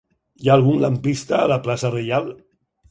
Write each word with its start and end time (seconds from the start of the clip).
Hi 0.45 0.49
ha 0.51 0.55
algun 0.59 0.81
lampista 0.85 1.39
a 1.43 1.51
la 1.53 1.61
plaça 1.69 1.95
Reial? 1.97 2.37